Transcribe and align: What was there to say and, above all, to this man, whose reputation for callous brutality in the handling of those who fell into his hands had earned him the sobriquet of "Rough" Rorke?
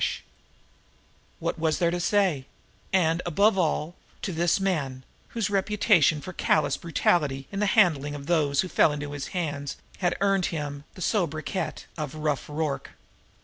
What 1.37 1.59
was 1.59 1.77
there 1.77 1.91
to 1.91 1.99
say 1.99 2.47
and, 2.91 3.21
above 3.23 3.55
all, 3.55 3.93
to 4.23 4.31
this 4.31 4.59
man, 4.59 5.03
whose 5.27 5.51
reputation 5.51 6.21
for 6.21 6.33
callous 6.33 6.75
brutality 6.75 7.47
in 7.51 7.59
the 7.59 7.67
handling 7.77 8.15
of 8.15 8.25
those 8.25 8.61
who 8.61 8.67
fell 8.67 8.91
into 8.91 9.11
his 9.11 9.27
hands 9.27 9.77
had 9.99 10.17
earned 10.19 10.47
him 10.47 10.85
the 10.95 11.03
sobriquet 11.03 11.85
of 11.99 12.15
"Rough" 12.15 12.49
Rorke? 12.49 12.93